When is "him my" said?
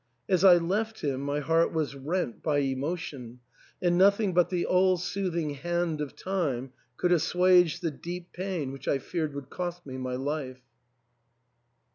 1.01-1.41